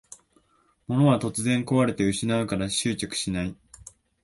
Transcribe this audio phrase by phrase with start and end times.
[0.87, 3.55] 物は突然こわれて失うから執着しない